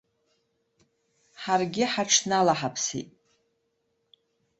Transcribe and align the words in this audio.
Ҳаргьы 1.41 1.83
ҳаҽналаҳаԥсеит. 1.93 3.09